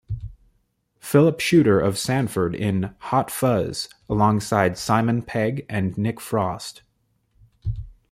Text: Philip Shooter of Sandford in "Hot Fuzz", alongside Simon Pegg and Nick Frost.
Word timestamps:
Philip 0.99 1.39
Shooter 1.39 1.79
of 1.79 1.95
Sandford 1.99 2.55
in 2.55 2.95
"Hot 2.97 3.29
Fuzz", 3.29 3.87
alongside 4.09 4.75
Simon 4.79 5.21
Pegg 5.21 5.63
and 5.69 5.95
Nick 5.95 6.19
Frost. 6.19 6.81